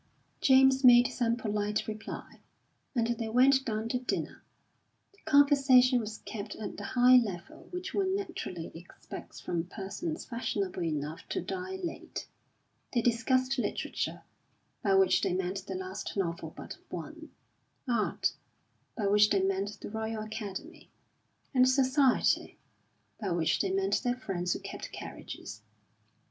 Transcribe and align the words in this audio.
James 0.41 0.83
made 0.83 1.05
some 1.13 1.35
polite 1.35 1.87
reply, 1.87 2.39
and 2.95 3.05
they 3.19 3.29
went 3.29 3.63
down 3.63 3.87
to 3.89 3.99
dinner. 3.99 4.43
The 5.13 5.19
conversation 5.25 5.99
was 5.99 6.23
kept 6.25 6.55
at 6.55 6.75
the 6.75 6.83
high 6.83 7.17
level 7.17 7.67
which 7.69 7.93
one 7.93 8.15
naturally 8.15 8.71
expects 8.73 9.39
from 9.39 9.65
persons 9.67 10.25
fashionable 10.25 10.83
enough 10.83 11.29
to 11.29 11.39
dine 11.39 11.81
late. 11.85 12.25
They 12.91 13.03
discussed 13.03 13.59
Literature, 13.59 14.23
by 14.81 14.95
which 14.95 15.21
they 15.21 15.33
meant 15.35 15.67
the 15.67 15.75
last 15.75 16.17
novel 16.17 16.49
but 16.57 16.77
one; 16.89 17.29
Art, 17.87 18.33
by 18.97 19.05
which 19.05 19.29
they 19.29 19.43
meant 19.43 19.79
the 19.81 19.91
Royal 19.91 20.23
Academy; 20.23 20.89
and 21.53 21.69
Society, 21.69 22.57
by 23.19 23.29
which 23.29 23.59
they 23.61 23.69
meant 23.69 24.01
their 24.01 24.17
friends 24.17 24.53
who 24.53 24.59
kept 24.61 24.91
carriages. 24.91 25.61